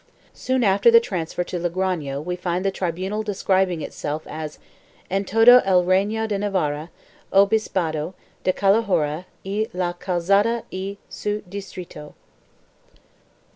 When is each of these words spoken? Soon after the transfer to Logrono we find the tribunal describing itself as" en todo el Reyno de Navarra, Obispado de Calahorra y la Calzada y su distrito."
Soon 0.33 0.63
after 0.63 0.89
the 0.89 0.99
transfer 0.99 1.43
to 1.43 1.59
Logrono 1.59 2.19
we 2.19 2.35
find 2.35 2.65
the 2.65 2.71
tribunal 2.71 3.21
describing 3.21 3.83
itself 3.83 4.25
as" 4.25 4.57
en 5.15 5.25
todo 5.25 5.61
el 5.63 5.83
Reyno 5.83 6.25
de 6.27 6.39
Navarra, 6.39 6.89
Obispado 7.31 8.15
de 8.43 8.51
Calahorra 8.51 9.25
y 9.45 9.67
la 9.73 9.93
Calzada 9.93 10.63
y 10.71 10.97
su 11.07 11.43
distrito." 11.47 12.15